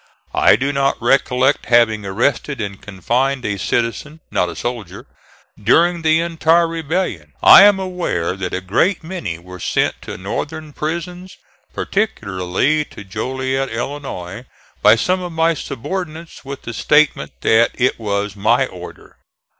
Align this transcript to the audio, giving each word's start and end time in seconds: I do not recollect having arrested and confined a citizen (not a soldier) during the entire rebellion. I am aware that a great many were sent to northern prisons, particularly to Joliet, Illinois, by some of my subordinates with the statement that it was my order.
I 0.33 0.55
do 0.55 0.73
not 0.73 0.99
recollect 0.99 1.67
having 1.67 2.07
arrested 2.07 2.59
and 2.59 2.81
confined 2.81 3.45
a 3.45 3.59
citizen 3.59 4.19
(not 4.31 4.49
a 4.49 4.55
soldier) 4.55 5.05
during 5.63 6.01
the 6.01 6.21
entire 6.21 6.67
rebellion. 6.67 7.33
I 7.43 7.65
am 7.65 7.79
aware 7.79 8.35
that 8.35 8.51
a 8.51 8.61
great 8.61 9.03
many 9.03 9.37
were 9.37 9.59
sent 9.59 10.01
to 10.01 10.17
northern 10.17 10.73
prisons, 10.73 11.37
particularly 11.71 12.83
to 12.85 13.03
Joliet, 13.03 13.69
Illinois, 13.69 14.45
by 14.81 14.95
some 14.95 15.21
of 15.21 15.33
my 15.33 15.53
subordinates 15.53 16.43
with 16.43 16.63
the 16.63 16.73
statement 16.73 17.33
that 17.41 17.69
it 17.75 17.99
was 17.99 18.35
my 18.35 18.65
order. 18.65 19.17